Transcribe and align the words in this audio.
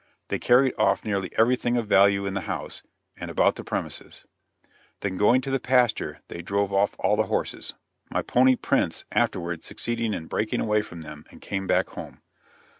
They 0.29 0.39
carried 0.39 0.73
off 0.79 1.05
nearly 1.05 1.31
everything 1.37 1.77
of 1.77 1.85
value 1.85 2.25
in 2.25 2.33
the 2.33 2.41
house 2.49 2.81
and 3.15 3.29
about 3.29 3.55
the 3.55 3.63
premises; 3.63 4.25
then 5.01 5.15
going 5.15 5.41
to 5.41 5.51
the 5.51 5.59
pasture, 5.59 6.21
they 6.27 6.41
drove 6.41 6.73
off 6.73 6.95
all 6.97 7.15
the 7.15 7.27
horses; 7.29 7.75
my 8.09 8.23
pony 8.23 8.55
Prince 8.55 9.05
afterward 9.11 9.63
succeeding 9.63 10.15
in 10.15 10.25
breaking 10.25 10.59
away 10.59 10.81
from 10.81 11.01
them 11.03 11.25
and 11.29 11.39
came 11.39 11.67
back 11.67 11.89
home. 11.89 12.23